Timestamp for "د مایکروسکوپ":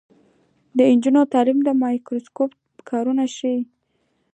1.63-2.51